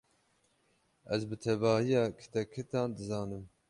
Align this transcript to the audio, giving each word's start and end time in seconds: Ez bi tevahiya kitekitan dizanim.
Ez 1.13 1.21
bi 1.29 1.35
tevahiya 1.43 2.03
kitekitan 2.19 2.87
dizanim. 2.97 3.43